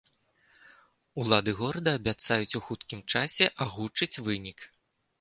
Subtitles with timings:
[1.25, 4.71] Улады горада абяцаюць у хуткім часе агучыць вынік.